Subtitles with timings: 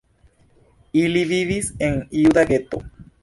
[1.01, 2.81] Ili vivis en juda geto.